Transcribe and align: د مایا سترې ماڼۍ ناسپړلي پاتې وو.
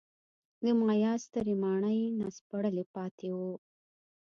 د 0.63 0.65
مایا 0.79 1.13
سترې 1.23 1.55
ماڼۍ 1.63 1.99
ناسپړلي 2.19 2.85
پاتې 2.95 3.29
وو. 3.37 3.53